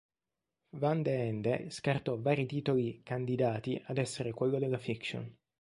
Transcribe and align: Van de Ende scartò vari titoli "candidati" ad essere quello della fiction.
Van 0.77 1.03
de 1.03 1.11
Ende 1.27 1.69
scartò 1.69 2.19
vari 2.19 2.47
titoli 2.47 3.01
"candidati" 3.03 3.79
ad 3.85 3.99
essere 3.99 4.31
quello 4.33 4.57
della 4.57 4.79
fiction. 4.79 5.31